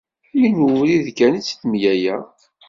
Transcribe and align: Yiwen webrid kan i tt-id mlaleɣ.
Yiwen 0.39 0.63
webrid 0.69 1.07
kan 1.17 1.37
i 1.39 1.41
tt-id 1.41 1.63
mlaleɣ. 1.69 2.21